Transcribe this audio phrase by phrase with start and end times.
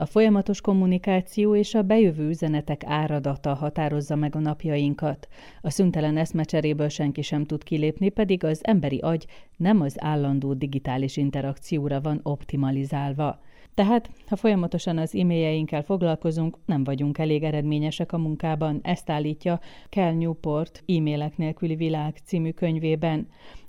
[0.00, 5.28] A folyamatos kommunikáció és a bejövő üzenetek áradata határozza meg a napjainkat.
[5.60, 9.26] A szüntelen eszmecseréből senki sem tud kilépni, pedig az emberi agy
[9.56, 13.40] nem az állandó digitális interakcióra van optimalizálva.
[13.74, 19.60] Tehát, ha folyamatosan az e-mailjeinkkel foglalkozunk, nem vagyunk elég eredményesek a munkában, ezt állítja
[19.90, 23.28] Cal Newport e-mailek nélküli világ című könyvében.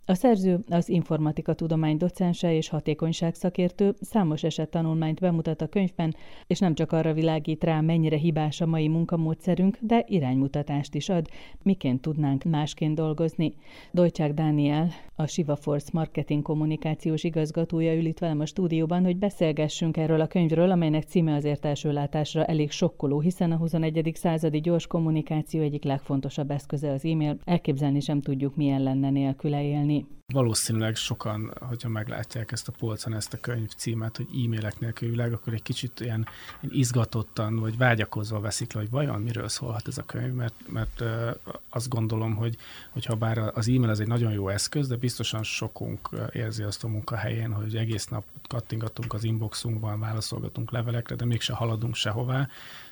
[0.09, 6.15] A szerző az informatika tudomány docense és hatékonyság szakértő számos eset tanulmányt bemutat a könyvben,
[6.47, 11.27] és nem csak arra világít rá, mennyire hibás a mai munkamódszerünk, de iránymutatást is ad,
[11.63, 13.53] miként tudnánk másként dolgozni.
[13.91, 19.97] Dojcsák Dániel, a Shiva Force marketing kommunikációs igazgatója ül itt velem a stúdióban, hogy beszélgessünk
[19.97, 24.11] erről a könyvről, amelynek címe azért első látásra elég sokkoló, hiszen a 21.
[24.13, 27.37] századi gyors kommunikáció egyik legfontosabb eszköze az e-mail.
[27.45, 29.98] Elképzelni sem tudjuk, milyen lenne nélküle élni.
[30.33, 35.33] Valószínűleg sokan, hogyha meglátják ezt a polcon, ezt a könyv címet, hogy e-mailek nélkül világ,
[35.33, 36.27] akkor egy kicsit ilyen,
[36.61, 41.03] ilyen izgatottan, vagy vágyakozva veszik le, hogy vajon miről szólhat ez a könyv, mert, mert
[41.69, 42.57] azt gondolom, hogy
[42.89, 46.87] hogyha bár az e-mail az egy nagyon jó eszköz, de biztosan sokunk érzi azt a
[46.87, 52.47] munkahelyén, hogy egész nap kattingatunk az inboxunkban, válaszolgatunk levelekre, de mégse haladunk sehová,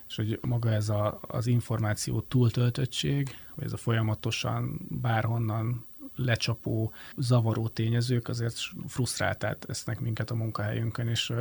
[0.07, 5.85] és hogy maga ez a, az információ túltöltöttség, vagy ez a folyamatosan bárhonnan
[6.17, 11.33] lecsapó, zavaró tényezők azért frusztráltát esznek minket a munkahelyünkön, és,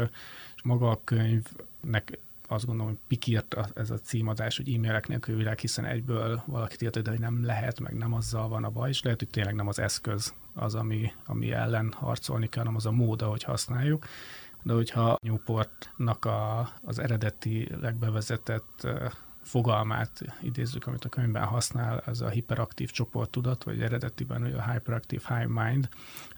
[0.56, 5.58] és maga a könyvnek azt gondolom, hogy pikírt ez a címadás, hogy e-mailek nélkül világ,
[5.58, 9.18] hiszen egyből valaki tiltja, hogy nem lehet, meg nem azzal van a baj, és lehet,
[9.18, 13.22] hogy tényleg nem az eszköz az, ami, ami ellen harcolni kell, hanem az a mód,
[13.22, 14.06] ahogy használjuk.
[14.62, 18.86] De hogyha Newportnak a, az eredetileg bevezetett
[19.46, 25.36] fogalmát idézzük, amit a könyvben használ, ez a hiperaktív csoporttudat, vagy eredetiben hogy a hyperactive
[25.36, 25.88] high mind,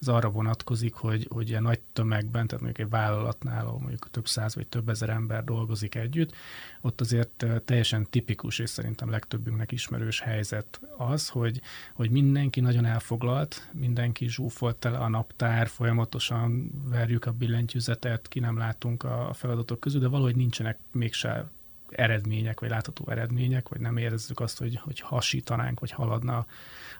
[0.00, 4.26] ez arra vonatkozik, hogy, hogy ilyen nagy tömegben, tehát mondjuk egy vállalatnál, ahol mondjuk több
[4.26, 6.34] száz vagy több ezer ember dolgozik együtt,
[6.80, 11.60] ott azért teljesen tipikus, és szerintem legtöbbünknek ismerős helyzet az, hogy,
[11.94, 18.56] hogy mindenki nagyon elfoglalt, mindenki zsúfolt tele a naptár, folyamatosan verjük a billentyűzetet, ki nem
[18.56, 21.50] látunk a feladatok közül, de valahogy nincsenek mégse
[21.90, 26.46] eredmények, vagy látható eredmények, vagy nem érezzük azt, hogy, hogy hasítanánk, vagy haladna,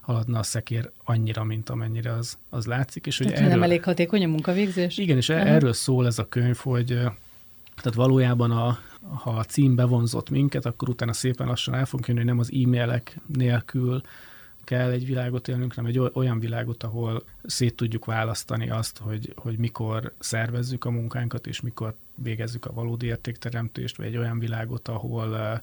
[0.01, 3.07] haladna a szekér annyira, mint amennyire az, az látszik.
[3.07, 4.99] És hogy erről, nem elég hatékony a munkavégzés?
[4.99, 5.51] Igen, és uh-huh.
[5.51, 6.87] erről szól ez a könyv, hogy
[7.77, 12.19] tehát valójában a, ha a cím bevonzott minket, akkor utána szépen lassan el fogunk jönni,
[12.19, 14.01] hogy nem az e-mailek nélkül
[14.69, 19.59] kell egy világot élnünk, hanem egy olyan világot, ahol szét tudjuk választani azt, hogy, hogy
[19.59, 25.63] mikor szervezzük a munkánkat, és mikor végezzük a valódi értékteremtést, vagy egy olyan világot, ahol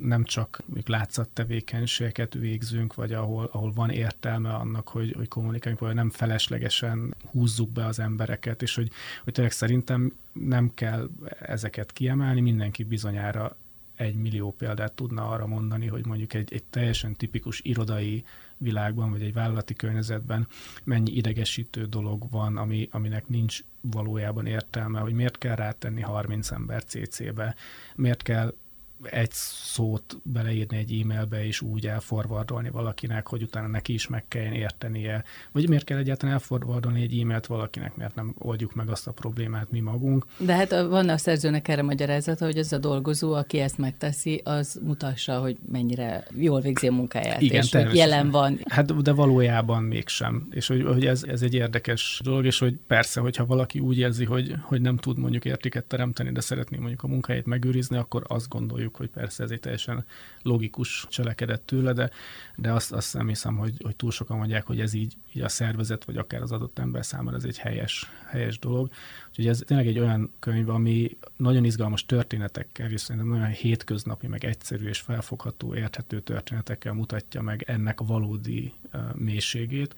[0.00, 5.94] nem csak látszat tevékenységeket végzünk, vagy ahol, ahol van értelme annak, hogy, hogy kommunikáljunk, vagy
[5.94, 8.90] nem feleslegesen húzzuk be az embereket, és hogy,
[9.24, 11.08] hogy tényleg szerintem nem kell
[11.40, 13.56] ezeket kiemelni, mindenki bizonyára
[13.96, 18.24] egy millió példát tudna arra mondani, hogy mondjuk egy, egy teljesen tipikus irodai
[18.56, 20.48] világban, vagy egy vállalati környezetben
[20.84, 26.84] mennyi idegesítő dolog van, ami, aminek nincs valójában értelme, hogy miért kell rátenni 30 ember
[26.84, 27.54] CC-be,
[27.94, 28.54] miért kell
[29.02, 34.52] egy szót beleírni egy e-mailbe, és úgy elforvardolni valakinek, hogy utána neki is meg kelljen
[34.52, 35.24] értenie.
[35.52, 39.70] Vagy miért kell egyáltalán elforvardolni egy e-mailt valakinek, mert nem oldjuk meg azt a problémát
[39.70, 40.26] mi magunk.
[40.38, 44.80] De hát van a szerzőnek erre magyarázata, hogy ez a dolgozó, aki ezt megteszi, az
[44.84, 48.58] mutassa, hogy mennyire jól végzi a munkáját, Igen, és hogy jelen van.
[48.68, 50.46] Hát de valójában mégsem.
[50.50, 54.24] És hogy, hogy ez, ez egy érdekes dolog, és hogy persze, hogyha valaki úgy érzi,
[54.24, 58.48] hogy, hogy nem tud mondjuk értéket teremteni, de szeretné mondjuk a munkáját megőrizni, akkor azt
[58.48, 60.04] gondoljuk, gondoljuk, hogy persze ez egy teljesen
[60.42, 62.10] logikus cselekedet tőle, de,
[62.56, 65.48] de azt, azt nem hiszem, hogy, hogy túl sokan mondják, hogy ez így, így a
[65.48, 68.90] szervezet, vagy akár az adott ember számára ez egy helyes, helyes dolog.
[69.28, 74.44] Úgyhogy ez tényleg egy olyan könyv, ami nagyon izgalmas történetekkel, és szerintem nagyon hétköznapi, meg
[74.44, 79.94] egyszerű és felfogható, érthető történetekkel mutatja meg ennek valódi uh, mélységét,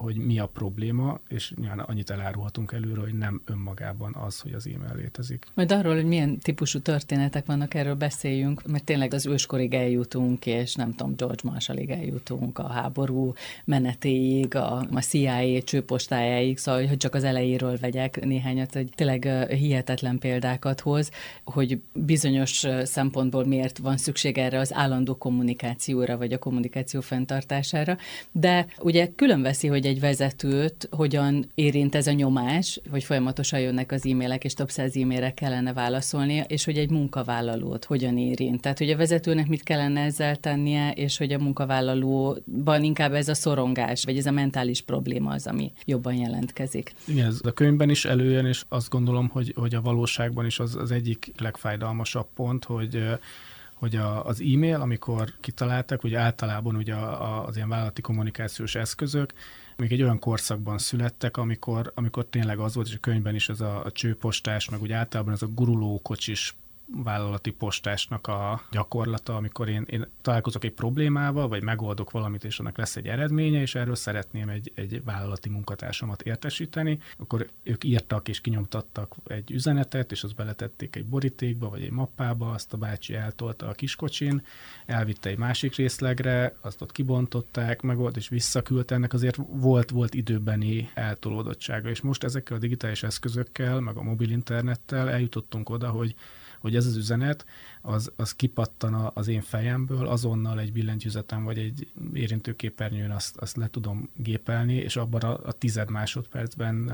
[0.00, 4.66] hogy mi a probléma, és nyilván annyit elárulhatunk előre, hogy nem önmagában az, hogy az
[4.66, 5.46] e-mail létezik.
[5.54, 10.74] Majd arról, hogy milyen típusú történetek vannak, erről beszéljünk, mert tényleg az őskorig eljutunk, és
[10.74, 13.32] nem tudom, George Marshallig eljutunk, a háború
[13.64, 20.18] menetéig, a, a CIA csőpostájáig, szóval, hogy csak az elejéről vegyek néhányat, hogy tényleg hihetetlen
[20.18, 21.10] példákat hoz,
[21.44, 27.96] hogy bizonyos szempontból miért van szükség erre az állandó kommunikációra, vagy a kommunikáció fenntartására,
[28.32, 33.92] De ugye külön veszi, hogy egy vezetőt hogyan érint ez a nyomás, hogy folyamatosan jönnek
[33.92, 38.60] az e-mailek, és több száz e-mailre kellene válaszolnia, és hogy egy munkavállalót hogyan érint.
[38.60, 43.34] Tehát, hogy a vezetőnek mit kellene ezzel tennie, és hogy a munkavállalóban inkább ez a
[43.34, 46.92] szorongás, vagy ez a mentális probléma az, ami jobban jelentkezik.
[47.04, 50.76] Igen, ez a könyvben is előjön, és azt gondolom, hogy, hogy a valóságban is az,
[50.76, 53.18] az egyik legfájdalmasabb pont, hogy
[53.80, 56.94] hogy a, az e-mail, amikor kitaláltak, ugye általában ugye
[57.46, 59.32] az ilyen vállalati kommunikációs eszközök,
[59.80, 63.60] még egy olyan korszakban születtek, amikor, amikor tényleg az volt, és a könyvben is ez
[63.60, 66.54] a, a csőpostás, meg úgy általában ez a gurulókocsis
[66.94, 72.78] vállalati postásnak a gyakorlata, amikor én, én találkozok egy problémával, vagy megoldok valamit, és annak
[72.78, 78.40] lesz egy eredménye, és erről szeretném egy, egy vállalati munkatársamat értesíteni, akkor ők írtak és
[78.40, 83.68] kinyomtattak egy üzenetet, és azt beletették egy borítékba, vagy egy mappába, azt a bácsi eltolta
[83.68, 84.42] a kiskocsin,
[84.86, 90.90] elvitte egy másik részlegre, azt ott kibontották, megold, és visszaküldte, ennek azért volt, volt időbeni
[90.94, 96.14] eltolódottsága, és most ezekkel a digitális eszközökkel, meg a mobil internettel eljutottunk oda, hogy
[96.60, 97.44] hogy ez az üzenet,
[97.80, 103.68] az, az kipattan az én fejemből, azonnal egy billentyűzetem vagy egy érintőképernyőn azt, azt le
[103.70, 106.92] tudom gépelni, és abban a, a tized másodpercben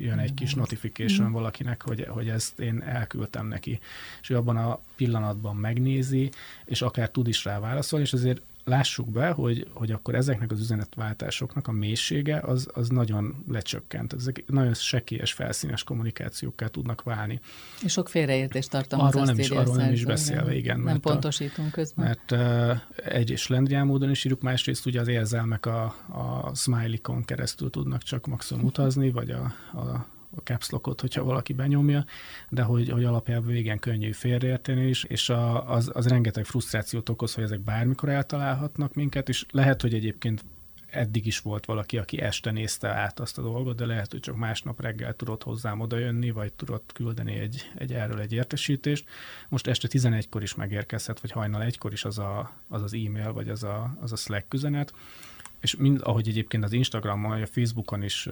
[0.00, 3.80] jön egy kis notification valakinek, hogy, hogy ezt én elküldtem neki.
[4.20, 6.30] És ő abban a pillanatban megnézi,
[6.64, 10.60] és akár tud is rá válaszolni, és azért lássuk be, hogy, hogy akkor ezeknek az
[10.60, 14.12] üzenetváltásoknak a mélysége az, az nagyon lecsökkent.
[14.12, 17.40] Ezek nagyon sekélyes, felszínes kommunikációkká tudnak válni.
[17.82, 20.76] És sok félreértést tartalmaz arról nem is, arról nem is beszélve, igen.
[20.76, 22.06] Nem mert pontosítunk közben.
[22.06, 27.70] Mert uh, egyrészt lendrián módon is írjuk, másrészt ugye az érzelmek a, a smiley-kon keresztül
[27.70, 29.42] tudnak csak maximum utazni, vagy a,
[29.78, 30.06] a
[30.36, 32.04] a caps lockot, hogyha valaki benyomja,
[32.48, 37.34] de hogy, hogy alapjában igen könnyű félreérteni is, és a, az, az rengeteg frusztrációt okoz,
[37.34, 40.44] hogy ezek bármikor eltalálhatnak minket, és lehet, hogy egyébként
[40.90, 44.36] eddig is volt valaki, aki este nézte át azt a dolgot, de lehet, hogy csak
[44.36, 49.04] másnap reggel tudott hozzám odajönni, vagy tudott küldeni egy, egy erről egy értesítést.
[49.48, 53.48] Most este 11-kor is megérkezhet, vagy hajnal egykor is az a, az, az e-mail, vagy
[53.48, 54.92] az a, az a Slack üzenet
[55.60, 58.28] és mind, ahogy egyébként az Instagramon, vagy a Facebookon is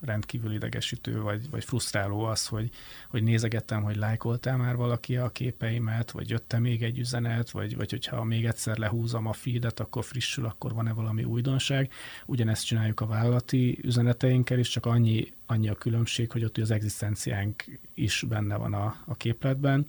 [0.00, 2.70] rendkívül idegesítő, vagy, vagy frusztráló az, hogy,
[3.08, 7.90] hogy nézegettem, hogy lájkoltál már valaki a képeimet, vagy jötte még egy üzenet, vagy, vagy
[7.90, 11.92] hogyha még egyszer lehúzom a feedet, akkor frissül, akkor van-e valami újdonság.
[12.26, 17.64] Ugyanezt csináljuk a vállalati üzeneteinkkel is, csak annyi, annyi a különbség, hogy ott az egzisztenciánk
[17.94, 19.86] is benne van a, a képletben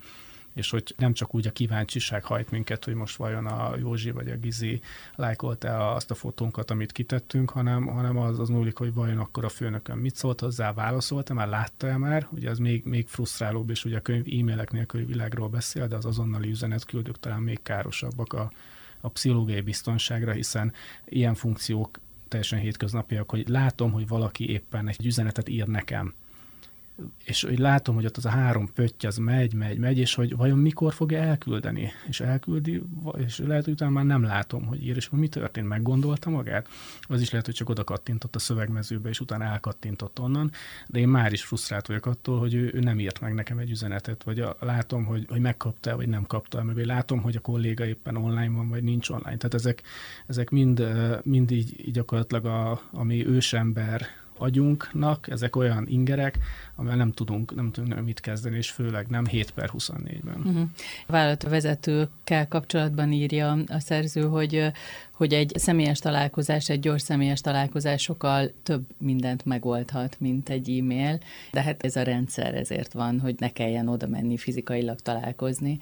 [0.54, 4.28] és hogy nem csak úgy a kíváncsiság hajt minket, hogy most vajon a Józsi vagy
[4.28, 4.82] a Gizi
[5.16, 9.50] lájkolta azt a fotónkat, amit kitettünk, hanem, hanem az, az múlik, hogy vajon akkor a
[9.50, 13.98] főnökön mit szólt hozzá, válaszolta, már látta-e már, ugye ez még, még frusztrálóbb, és ugye
[13.98, 18.52] a könyv e-mailek nélküli világról beszél, de az azonnali üzenet küldők talán még károsabbak a,
[19.02, 20.74] a pszichológiai biztonságra, hiszen
[21.06, 26.14] ilyen funkciók teljesen hétköznapiak, hogy látom, hogy valaki éppen egy üzenetet ír nekem,
[27.24, 30.36] és hogy látom, hogy ott az a három pötty az megy, megy, megy, és hogy
[30.36, 32.84] vajon mikor fogja elküldeni, és elküldi,
[33.18, 36.68] és lehet, hogy utána már nem látom, hogy ír, és mi történt, meggondolta magát.
[37.01, 40.51] Az is lehet, hogy csak oda kattintott a szövegmezőbe, és utána elkattintott onnan,
[40.88, 43.69] de én már is frusztrált vagyok attól, hogy ő, ő nem írt meg nekem egy
[43.69, 47.86] üzenetet, vagy a, látom, hogy, hogy megkapta, vagy nem kapta, meg látom, hogy a kolléga
[47.86, 49.38] éppen online van, vagy nincs online.
[49.38, 49.81] Tehát ezek,
[50.28, 50.88] ezek mind,
[51.24, 54.07] mind így, így gyakorlatilag a, ami ősember
[54.44, 56.38] agyunknak ezek olyan ingerek,
[56.75, 60.42] amivel nem tudunk, nem tudunk mit kezdeni, és főleg nem 7 per 24-ben.
[60.45, 60.69] Uh-huh.
[61.07, 64.72] Vállalatvezetőkkel kapcsolatban írja a szerző, hogy
[65.13, 71.19] hogy egy személyes találkozás, egy gyors személyes találkozás sokkal több mindent megoldhat, mint egy e-mail,
[71.51, 75.80] de hát ez a rendszer ezért van, hogy ne kelljen oda menni fizikailag találkozni,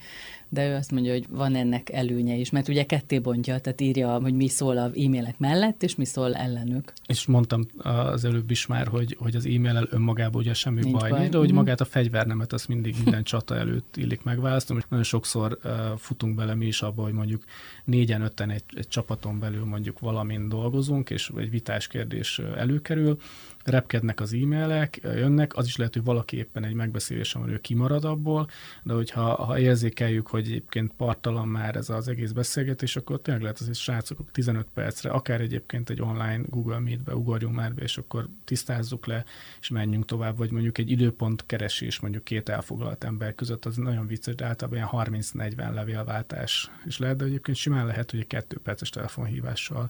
[0.53, 4.19] de ő azt mondja, hogy van ennek előnye is, mert ugye ketté bontja, tehát írja,
[4.19, 6.93] hogy mi szól az e-mailek mellett, és mi szól ellenük.
[7.07, 11.09] És mondtam az előbb is már, hogy, hogy az e-mail önmagában ugye semmi nincs baj,
[11.09, 11.29] baj.
[11.29, 11.55] de hogy mm.
[11.55, 16.35] magát a fegyvernemet azt mindig minden csata előtt illik megválasztom, és nagyon sokszor uh, futunk
[16.35, 17.43] bele mi is abba, hogy mondjuk
[17.83, 18.87] négyen, öten egy, egy
[19.21, 23.17] csapaton belül mondjuk valamin dolgozunk, és egy vitás kérdés előkerül,
[23.63, 28.49] repkednek az e-mailek, jönnek, az is lehet, hogy valaki éppen egy megbeszélésen ő kimarad abból,
[28.83, 33.59] de hogyha ha érzékeljük, hogy egyébként partalan már ez az egész beszélgetés, akkor tényleg lehet
[33.59, 38.29] azért srácok 15 percre, akár egyébként egy online Google Meet-be ugorjunk már be, és akkor
[38.45, 39.25] tisztázzuk le,
[39.61, 44.07] és menjünk tovább, vagy mondjuk egy időpont keresés mondjuk két elfoglalt ember között, az nagyon
[44.07, 48.57] vicces, de általában ilyen 30-40 levélváltás is lehet, de egyébként simán lehet, hogy egy kettő
[48.63, 49.89] perces telefonhívással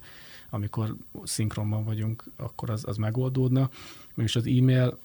[0.54, 3.70] amikor szinkronban vagyunk, akkor az, az megoldódna.
[4.14, 4.98] Mégis az e-mail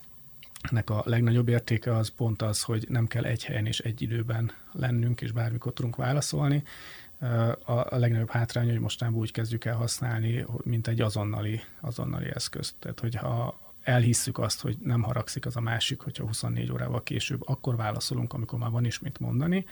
[0.71, 4.53] nek a legnagyobb értéke az pont az, hogy nem kell egy helyen és egy időben
[4.73, 6.63] lennünk, és bármikor tudunk válaszolni.
[7.65, 12.75] A, legnagyobb hátrány, hogy mostanában úgy kezdjük el használni, mint egy azonnali, azonnali eszközt.
[12.79, 17.77] Tehát, hogyha elhisszük azt, hogy nem haragszik az a másik, hogyha 24 órával később akkor
[17.77, 19.67] válaszolunk, amikor már van is mit mondani,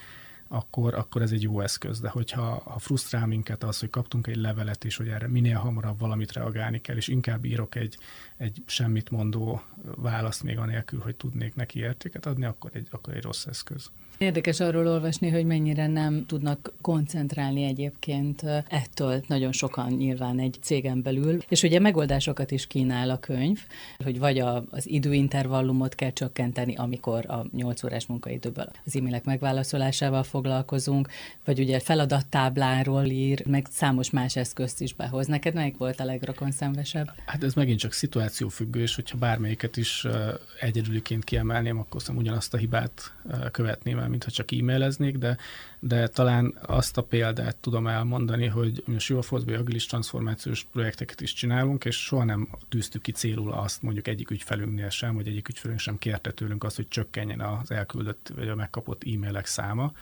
[0.49, 2.01] akkor, akkor ez egy jó eszköz.
[2.01, 5.99] De hogyha ha frusztrál minket az, hogy kaptunk egy levelet, és hogy erre minél hamarabb
[5.99, 7.99] valamit reagálni kell, és inkább írok egy,
[8.37, 9.63] egy semmit mondó
[9.97, 13.91] választ még anélkül, hogy tudnék neki értéket adni, akkor egy, akkor egy rossz eszköz.
[14.19, 21.03] Érdekes arról olvasni, hogy mennyire nem tudnak koncentrálni egyébként ettől nagyon sokan nyilván egy cégen
[21.03, 23.61] belül, és ugye megoldásokat is kínál a könyv,
[24.05, 30.23] hogy vagy a, az időintervallumot kell csökkenteni, amikor a 8 órás munkaidőből az e-mailek megválaszolásával
[30.23, 31.09] foglalkozunk,
[31.45, 35.27] vagy ugye feladattábláról ír, meg számos más eszközt is behoz.
[35.27, 37.11] Neked melyik volt a legrokonszenvesebb?
[37.27, 40.07] Hát ez megint csak szituációfüggő, és hogyha bármelyiket is
[40.61, 43.13] egyedüliként kiemelném, akkor szerintem ugyanazt a hibát
[43.51, 45.37] követném mintha csak e-maileznék, de,
[45.79, 51.85] de talán azt a példát tudom elmondani, hogy a Sivaforce agilis transformációs projekteket is csinálunk,
[51.85, 55.99] és soha nem tűztük ki célul azt mondjuk egyik ügyfelünknél sem, vagy egyik ügyfelünk sem
[55.99, 59.93] kérte tőlünk azt, hogy csökkenjen az elküldött vagy a megkapott e-mailek száma,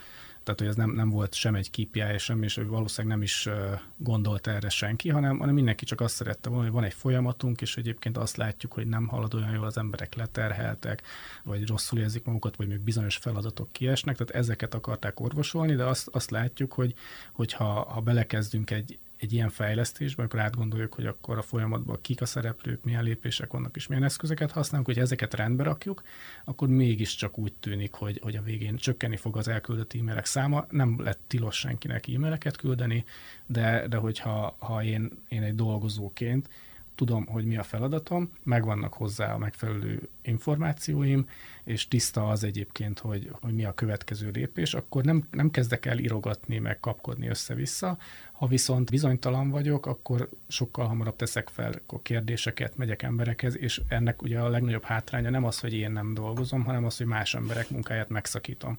[0.42, 3.49] tehát hogy ez nem, nem volt sem egy KPI, sem, és valószínűleg nem is
[3.96, 7.76] gondolta erre senki, hanem, hanem mindenki csak azt szerette volna, hogy van egy folyamatunk, és
[7.76, 11.02] egyébként azt látjuk, hogy nem halad olyan jól, az emberek leterheltek,
[11.42, 16.08] vagy rosszul érzik magukat, vagy még bizonyos feladatok kiesnek, tehát ezeket akarták orvosolni, de azt,
[16.12, 16.94] azt látjuk, hogy,
[17.32, 22.20] hogy ha, ha belekezdünk egy, egy ilyen fejlesztésben, akkor átgondoljuk, hogy akkor a folyamatban kik
[22.20, 26.02] a szereplők, milyen lépések vannak, és milyen eszközöket használunk, hogy ezeket rendbe rakjuk,
[26.44, 30.66] akkor mégiscsak úgy tűnik, hogy, hogy a végén csökkenni fog az elküldött e-mailek száma.
[30.70, 33.04] Nem lett tilos senkinek e-maileket küldeni,
[33.46, 36.48] de, de hogyha ha én, én egy dolgozóként
[36.94, 41.28] tudom, hogy mi a feladatom, megvannak hozzá a megfelelő információim,
[41.64, 45.99] és tiszta az egyébként, hogy, hogy mi a következő lépés, akkor nem, nem kezdek el
[45.99, 47.99] irogatni, meg kapkodni össze-vissza.
[48.32, 54.22] Ha viszont bizonytalan vagyok, akkor sokkal hamarabb teszek fel akkor kérdéseket, megyek emberekhez, és ennek
[54.22, 57.70] ugye a legnagyobb hátránya nem az, hogy én nem dolgozom, hanem az, hogy más emberek
[57.70, 58.78] munkáját megszakítom.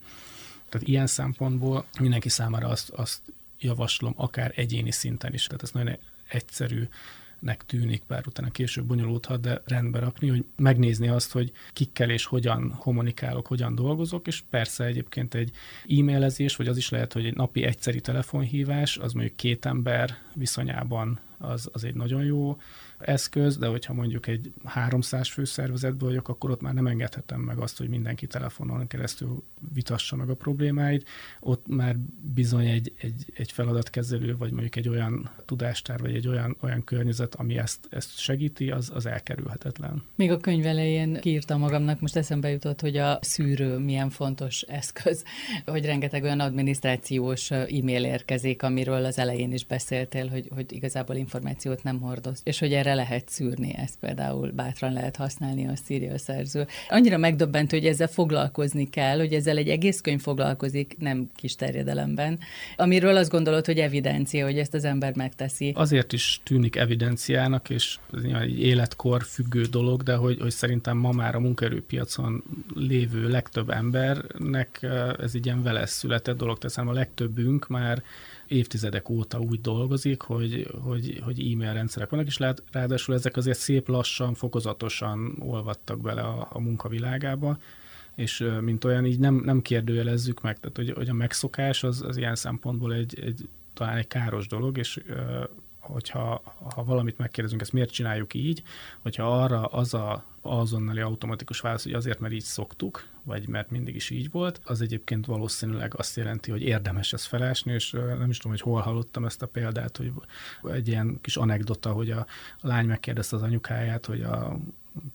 [0.69, 3.21] Tehát ilyen szempontból mindenki számára azt, azt
[3.59, 5.45] javaslom, akár egyéni szinten is.
[5.45, 6.87] Tehát ez nagyon egyszerű
[7.43, 12.25] nek tűnik, bár utána később bonyolódhat, de rendbe rakni, hogy megnézni azt, hogy kikkel és
[12.25, 15.51] hogyan kommunikálok, hogyan dolgozok, és persze egyébként egy
[15.87, 21.19] e-mailezés, vagy az is lehet, hogy egy napi egyszeri telefonhívás, az mondjuk két ember viszonyában
[21.37, 22.57] az, az egy nagyon jó
[23.05, 27.57] eszköz, de hogyha mondjuk egy 300 fő szervezetből vagyok, akkor ott már nem engedhetem meg
[27.57, 29.43] azt, hogy mindenki telefonon keresztül
[29.73, 31.09] vitassa meg a problémáit.
[31.39, 31.95] Ott már
[32.33, 37.35] bizony egy, egy, egy feladatkezelő, vagy mondjuk egy olyan tudástár, vagy egy olyan, olyan környezet,
[37.35, 40.03] ami ezt, ezt segíti, az, az elkerülhetetlen.
[40.15, 45.23] Még a könyv elején kiírtam magamnak, most eszembe jutott, hogy a szűrő milyen fontos eszköz,
[45.65, 51.83] hogy rengeteg olyan adminisztrációs e-mail érkezik, amiről az elején is beszéltél, hogy, hogy igazából információt
[51.83, 56.17] nem hordoz, és hogy erre lehet szűrni, ezt például bátran lehet használni, a írja a
[56.17, 56.67] szerző.
[56.89, 62.39] Annyira megdöbbentő, hogy ezzel foglalkozni kell, hogy ezzel egy egész könyv foglalkozik, nem kis terjedelemben,
[62.75, 65.71] amiről azt gondolod, hogy evidencia, hogy ezt az ember megteszi.
[65.75, 71.11] Azért is tűnik evidenciának, és ez egy életkor függő dolog, de hogy, hogy szerintem ma
[71.11, 72.43] már a munkaerőpiacon
[72.75, 78.03] lévő legtöbb embernek eh, ez egy ilyen vele született dolog, teszem a legtöbbünk már
[78.53, 83.57] évtizedek óta úgy dolgozik, hogy, hogy, hogy e-mail rendszerek vannak, és lát, ráadásul ezek azért
[83.57, 87.57] szép lassan, fokozatosan olvadtak bele a, a munkavilágába,
[88.15, 92.17] és mint olyan így nem, nem kérdőjelezzük meg, tehát hogy, hogy a megszokás az, az
[92.17, 95.01] ilyen szempontból egy, egy talán egy káros dolog, és
[95.83, 96.41] hogyha
[96.75, 98.63] ha valamit megkérdezünk, ezt miért csináljuk így,
[99.01, 103.95] hogyha arra az a azonnali automatikus válasz, hogy azért, mert így szoktuk, vagy mert mindig
[103.95, 108.37] is így volt, az egyébként valószínűleg azt jelenti, hogy érdemes ezt felásni, és nem is
[108.37, 110.11] tudom, hogy hol hallottam ezt a példát, hogy
[110.63, 112.25] egy ilyen kis anekdota, hogy a
[112.61, 114.57] lány megkérdezte az anyukáját, hogy a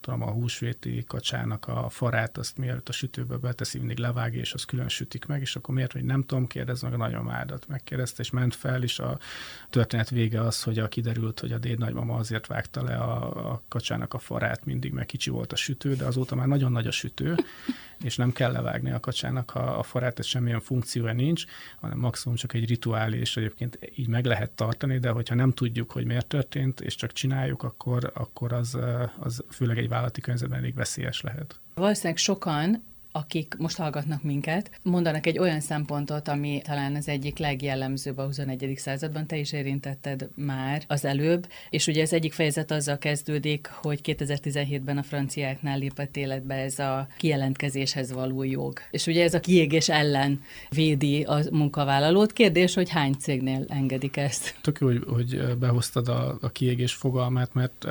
[0.01, 4.65] tudom, a húsvéti kacsának a farát, azt mielőtt a sütőbe beteszi, mindig levágja, és azt
[4.65, 7.67] külön sütik meg, és akkor miért, hogy nem tudom, kérdez meg a nagymamádat.
[7.67, 9.19] Megkérdezte, és ment fel, és a
[9.69, 13.61] történet vége az, hogy a kiderült, hogy a déd nagymama azért vágta le a, a
[13.67, 16.91] kacsának a farát mindig, mert kicsi volt a sütő, de azóta már nagyon nagy a
[16.91, 17.35] sütő,
[18.03, 21.43] és nem kell levágni a kacsának a, a farát, ez semmilyen funkciója nincs,
[21.79, 25.91] hanem maximum csak egy rituál, és egyébként így meg lehet tartani, de hogyha nem tudjuk,
[25.91, 28.77] hogy miért történt, és csak csináljuk, akkor, akkor az,
[29.19, 31.59] az főleg egy vállalati környezetben elég veszélyes lehet.
[31.75, 38.17] Valószínűleg sokan akik most hallgatnak minket, mondanak egy olyan szempontot, ami talán az egyik legjellemzőbb
[38.17, 38.73] a 21.
[38.75, 43.99] században, te is érintetted már az előbb, és ugye az egyik fejezet azzal kezdődik, hogy
[44.03, 48.79] 2017-ben a franciáknál lépett életbe ez a kijelentkezéshez való jog.
[48.91, 52.33] És ugye ez a kiégés ellen védi a munkavállalót.
[52.33, 54.57] Kérdés, hogy hány cégnél engedik ezt?
[54.61, 57.87] Tök jó, hogy, behoztad a, a kiégés fogalmát, mert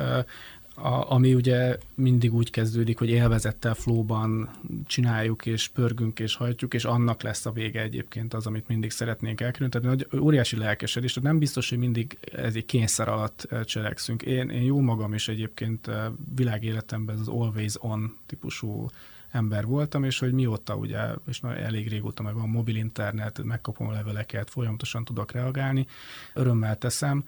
[0.81, 4.49] a, ami ugye mindig úgy kezdődik, hogy élvezettel, flóban
[4.87, 9.41] csináljuk, és pörgünk, és hajtjuk, és annak lesz a vége egyébként az, amit mindig szeretnénk
[9.41, 9.73] elkerülni.
[9.73, 14.21] Tehát nagy, óriási lelkesedés, tehát nem biztos, hogy mindig ez egy kényszer alatt eh, cselekszünk.
[14.21, 16.05] Én, én jó magam is egyébként eh,
[16.35, 18.89] világéletemben az always on típusú
[19.31, 23.91] ember voltam, és hogy mióta ugye, és elég régóta meg van mobil internet, megkapom a
[23.91, 25.87] leveleket, folyamatosan tudok reagálni,
[26.33, 27.23] örömmel teszem,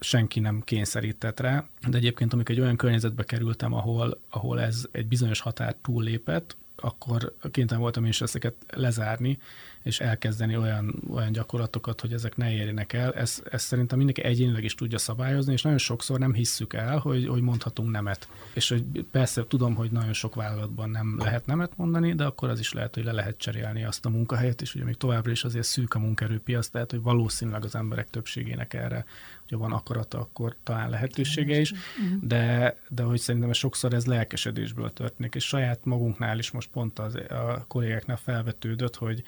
[0.00, 5.06] senki nem kényszerített rá, de egyébként amikor egy olyan környezetbe kerültem, ahol, ahol ez egy
[5.06, 9.38] bizonyos határ túllépett, akkor kénytelen voltam is ezeket lezárni,
[9.82, 13.12] és elkezdeni olyan, olyan gyakorlatokat, hogy ezek ne érjenek el.
[13.12, 17.26] Ez, ez szerintem mindenki egyénileg is tudja szabályozni, és nagyon sokszor nem hisszük el, hogy,
[17.26, 18.28] hogy mondhatunk nemet.
[18.52, 22.58] És hogy persze tudom, hogy nagyon sok vállalatban nem lehet nemet mondani, de akkor az
[22.58, 25.66] is lehet, hogy le lehet cserélni azt a munkahelyet, és ugye még továbbra is azért
[25.66, 29.04] szűk a munkerőpiac, tehát hogy valószínűleg az emberek többségének erre,
[29.52, 31.72] hogyha van akarata, akkor talán lehetősége is,
[32.20, 37.14] de, de hogy szerintem sokszor ez lelkesedésből történik, és saját magunknál is most pont az,
[37.14, 39.22] a kollégáknál felvetődött, hogy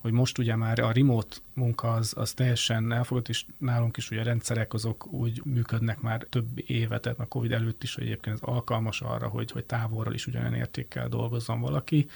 [0.00, 4.20] hogy most ugye már a remote munka az, az teljesen elfogadott, és nálunk is ugye
[4.20, 8.36] a rendszerek azok úgy működnek már több éve, tehát a Covid előtt is, hogy egyébként
[8.36, 12.08] ez alkalmas arra, hogy, hogy távolról is ugyanolyan értékkel dolgozzon valaki,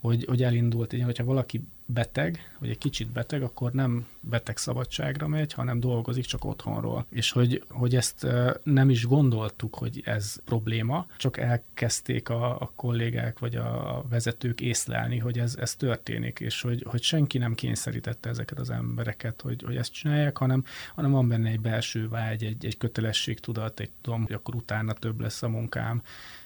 [0.00, 5.26] hogy, hogy elindult, így, hogyha valaki beteg, vagy egy kicsit beteg, akkor nem beteg szabadságra
[5.26, 7.06] megy, hanem dolgozik csak otthonról.
[7.08, 8.26] És hogy, hogy ezt
[8.62, 15.18] nem is gondoltuk, hogy ez probléma, csak elkezdték a, a kollégák vagy a vezetők észlelni,
[15.18, 19.76] hogy ez, ez történik, és hogy, hogy senki nem kényszerítette ezeket az embereket, hogy, hogy
[19.76, 24.32] ezt csinálják, hanem, hanem van benne egy belső vágy, egy, egy kötelességtudat, egy tudom, hogy
[24.32, 26.02] akkor utána több lesz a munkám,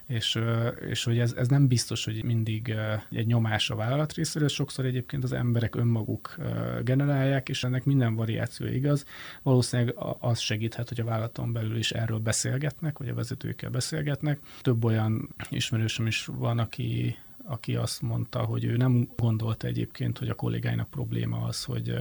[0.06, 0.38] és,
[0.88, 2.74] és hogy ez, ez nem biztos, hogy mindig
[3.10, 6.36] egy nyomás a vállalat részéről, sokszor egyébként az emberek önmaguk
[6.84, 9.04] generálják, és ennek minden variáció igaz.
[9.42, 14.40] Valószínűleg az segíthet, hogy a vállalaton belül is erről beszélgetnek, vagy a vezetőkkel beszélgetnek.
[14.62, 17.16] Több olyan ismerősöm is van, aki
[17.48, 21.94] aki azt mondta, hogy ő nem gondolta egyébként, hogy a kollégáinak probléma az, hogy,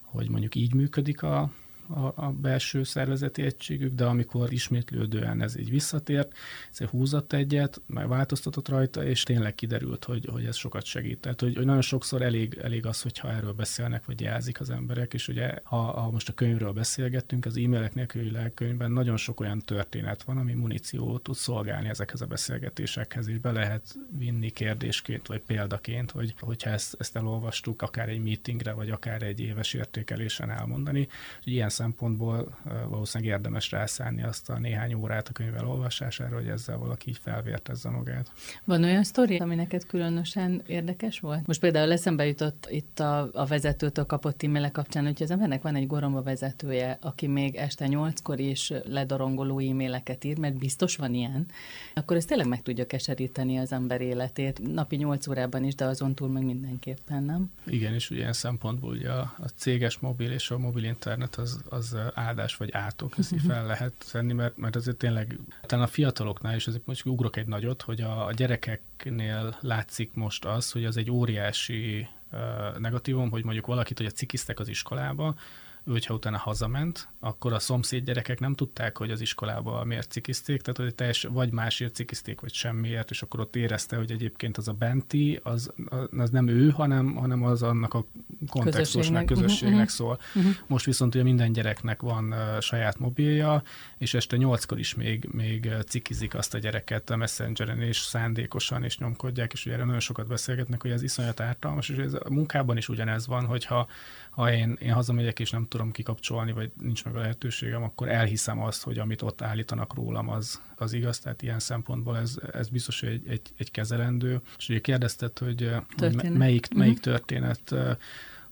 [0.00, 1.52] hogy mondjuk így működik a,
[1.92, 6.32] a, a belső szervezeti egységük, de amikor ismétlődően ez így visszatért,
[6.72, 11.20] ez húzott egyet, meg változtatott rajta, és tényleg kiderült, hogy, hogy ez sokat segít.
[11.20, 15.14] Tehát, hogy, hogy nagyon sokszor elég, elég az, hogyha erről beszélnek, vagy jelzik az emberek,
[15.14, 19.58] és ugye ha, ha most a könyvről beszélgettünk, az e-mailek nélküli lelkönyvben nagyon sok olyan
[19.58, 25.40] történet van, ami muníciót tud szolgálni ezekhez a beszélgetésekhez, és be lehet vinni kérdésként, vagy
[25.40, 31.08] példaként, hogy, hogyha ezt, ezt elolvastuk, akár egy meetingre, vagy akár egy éves értékelésen elmondani.
[31.44, 36.78] Hogy ilyen szempontból valószínűleg érdemes rászállni azt a néhány órát a könyv elolvasására, hogy ezzel
[36.78, 38.32] valaki így felvértezze magát.
[38.64, 41.46] Van olyan sztori, ami neked különösen érdekes volt?
[41.46, 45.74] Most például eszembe jutott itt a, a vezetőtől kapott e kapcsán, hogy az embernek van
[45.74, 51.46] egy goromba vezetője, aki még este nyolckor is ledorongoló e-maileket ír, mert biztos van ilyen,
[51.94, 56.14] akkor ez tényleg meg tudja keseríteni az ember életét, napi nyolc órában is, de azon
[56.14, 57.50] túl meg mindenképpen, nem?
[57.66, 61.62] Igen, és ugye ilyen szempontból ugye a, a céges mobil és a mobil internet az,
[61.72, 66.56] az áldás vagy átok, ezt fel lehet tenni, mert, mert azért tényleg, talán a fiataloknál
[66.56, 70.96] is, azért most ugrok egy nagyot, hogy a, a gyerekeknél látszik most az, hogy az
[70.96, 75.34] egy óriási uh, negatívum, hogy mondjuk valakit, hogy a cikiztek az iskolába,
[75.84, 80.60] ő, hogyha utána hazament, akkor a szomszéd gyerekek nem tudták, hogy az iskolába miért cikizték,
[80.60, 84.68] tehát hogy teljes, vagy másért cikizték, vagy semmiért, és akkor ott érezte, hogy egyébként az
[84.68, 85.72] a benti, az,
[86.18, 88.04] az nem ő, hanem, hanem az annak a
[88.48, 89.88] kontextusnak, közösségnek, közösségnek uh-huh.
[89.88, 90.18] szól.
[90.34, 90.52] Uh-huh.
[90.66, 93.62] Most viszont ugye minden gyereknek van uh, saját mobilja,
[93.98, 98.98] és este nyolckor is még, még cikizik azt a gyereket a messengeren, és szándékosan, és
[98.98, 102.76] nyomkodják, és ugye erre nagyon sokat beszélgetnek, hogy ez iszonyat ártalmas, és ez a munkában
[102.76, 103.88] is ugyanez van, hogyha
[104.32, 108.62] ha én, én hazamegyek és nem tudom kikapcsolni, vagy nincs meg a lehetőségem, akkor elhiszem
[108.62, 111.18] azt, hogy amit ott állítanak rólam, az, az igaz.
[111.18, 114.40] Tehát ilyen szempontból ez, ez biztos, hogy egy, egy, egy kezelendő.
[114.58, 117.12] És ugye kérdezted, hogy, hogy melyik, melyik uh-huh.
[117.12, 117.74] történet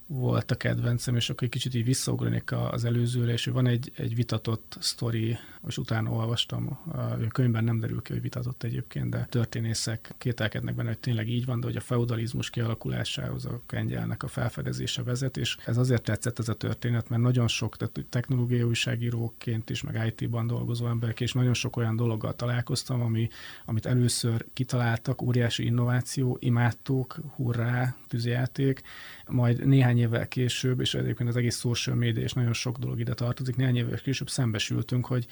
[0.06, 4.14] volt a kedvencem, és akkor egy kicsit így visszaugranék az előzőre, és van egy, egy
[4.14, 10.14] vitatott sztori, és utána olvastam, a könyvben nem derül ki, hogy vitatott egyébként, de történészek
[10.18, 15.02] kételkednek benne, hogy tényleg így van, de hogy a feudalizmus kialakulásához a kengyelnek a felfedezése
[15.02, 19.82] vezet, és ez azért tetszett ez a történet, mert nagyon sok, tehát technológiai újságíróként is,
[19.82, 23.28] meg IT-ban dolgozó emberek, és nagyon sok olyan dologgal találkoztam, ami,
[23.64, 28.82] amit először kitaláltak, óriási innováció, imádtuk, hurrá, tűzjáték,
[29.26, 33.14] majd néhány évvel később, és egyébként az egész social media és nagyon sok dolog ide
[33.14, 35.26] tartozik, néhány évvel később szembesültünk, hogy,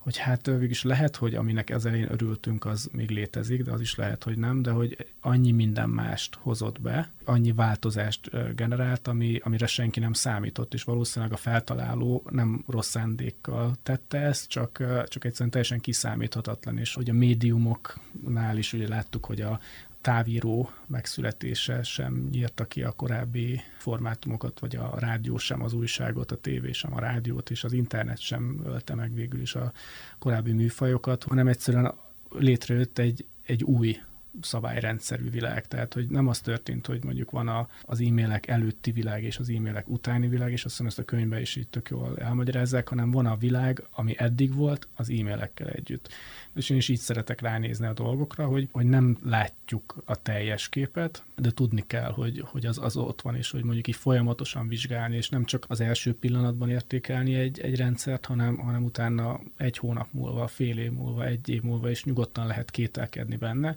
[0.00, 3.94] hogy hát végülis lehet, hogy aminek az elején örültünk, az még létezik, de az is
[3.94, 9.66] lehet, hogy nem, de hogy annyi minden mást hozott be, annyi változást generált, ami, amire
[9.66, 15.50] senki nem számított, és valószínűleg a feltaláló nem rossz szándékkal tette ezt, csak, csak egyszerűen
[15.50, 19.60] teljesen kiszámíthatatlan, és hogy a médiumoknál is ugye láttuk, hogy a,
[20.00, 26.36] távíró megszületése sem nyírta ki a korábbi formátumokat, vagy a rádió sem az újságot, a
[26.36, 29.72] tévé sem a rádiót, és az internet sem ölte meg végül is a
[30.18, 31.94] korábbi műfajokat, hanem egyszerűen
[32.30, 34.00] létrejött egy, egy új
[34.40, 35.68] szabályrendszerű világ.
[35.68, 39.48] Tehát, hogy nem az történt, hogy mondjuk van a, az e-mailek előtti világ és az
[39.48, 43.10] e-mailek utáni világ, és azt hiszem ezt a könyvben is így tök jól elmagyarázzák, hanem
[43.10, 46.08] van a világ, ami eddig volt, az e-mailekkel együtt.
[46.54, 51.22] És én is így szeretek ránézni a dolgokra, hogy, hogy nem látjuk a teljes képet,
[51.36, 55.16] de tudni kell, hogy, hogy az, az ott van, és hogy mondjuk így folyamatosan vizsgálni,
[55.16, 60.08] és nem csak az első pillanatban értékelni egy, egy rendszert, hanem, hanem utána egy hónap
[60.10, 63.76] múlva, fél év múlva, egy év múlva, és nyugodtan lehet kételkedni benne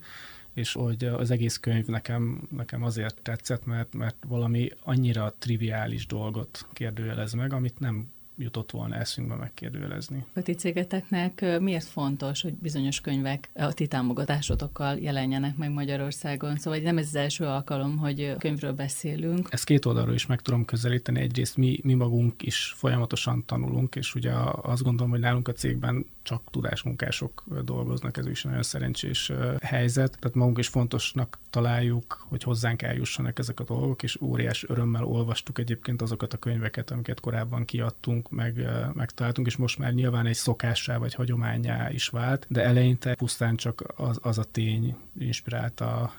[0.53, 6.67] és hogy az egész könyv nekem, nekem azért tetszett, mert, mert valami annyira triviális dolgot
[6.73, 10.25] kérdőjelez meg, amit nem jutott volna eszünkbe megkérdőjelezni.
[10.33, 16.57] A ti cégeteknek miért fontos, hogy bizonyos könyvek a ti támogatásotokkal jelenjenek meg Magyarországon?
[16.57, 19.47] Szóval nem ez az első alkalom, hogy könyvről beszélünk.
[19.51, 21.19] Ezt két oldalról is meg tudom közelíteni.
[21.19, 26.05] Egyrészt mi, mi magunk is folyamatosan tanulunk, és ugye azt gondolom, hogy nálunk a cégben
[26.23, 29.31] csak tudásmunkások dolgoznak, ez is nagyon szerencsés
[29.61, 30.17] helyzet.
[30.19, 35.59] Tehát magunk is fontosnak találjuk, hogy hozzánk eljussanak ezek a dolgok, és óriás örömmel olvastuk
[35.59, 40.97] egyébként azokat a könyveket, amiket korábban kiadtunk, meg, megtaláltunk, és most már nyilván egy szokássá
[40.97, 46.13] vagy hagyományá is vált, de eleinte pusztán csak az, az a tény inspirálta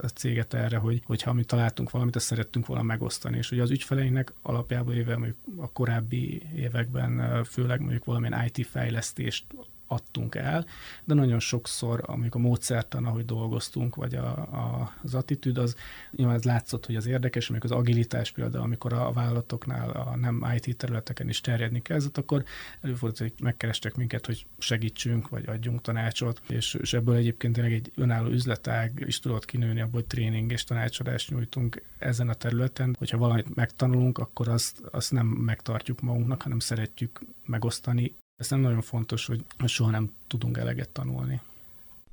[0.00, 3.36] a, céget erre, hogy, hogyha mi találtunk valamit, azt szerettünk volna megosztani.
[3.36, 8.66] És ugye az ügyfeleinknek alapjában éve a korábbi években főleg mondjuk valamilyen IT
[9.34, 10.66] fejlesztést adtunk el,
[11.04, 15.76] de nagyon sokszor, amikor a módszertan, ahogy dolgoztunk, vagy a, a, az attitűd, az
[16.10, 20.46] nyilván ez látszott, hogy az érdekes, amikor az agilitás például, amikor a vállalatoknál a nem
[20.54, 22.44] IT területeken is terjedni kezdett, akkor
[22.80, 27.92] előfordult, hogy megkerestek minket, hogy segítsünk, vagy adjunk tanácsot, és, és ebből egyébként tényleg egy
[27.94, 32.96] önálló üzletág is tudott kinőni, abból hogy tréning és tanácsadást nyújtunk ezen a területen.
[32.98, 38.80] Hogyha valamit megtanulunk, akkor azt, azt nem megtartjuk magunknak, hanem szeretjük megosztani ez nem nagyon
[38.80, 41.40] fontos, hogy soha nem tudunk eleget tanulni.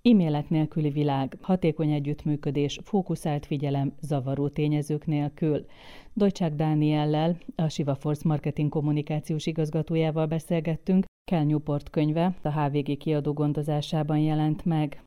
[0.02, 5.66] E-mailek nélküli világ, hatékony együttműködés, fókuszált figyelem, zavaró tényezők nélkül.
[6.14, 13.34] Dojcsák Dániellel, a Siva Force marketing kommunikációs igazgatójával beszélgettünk, Kell Newport könyve a HVG kiadó
[13.34, 15.04] gondozásában jelent meg.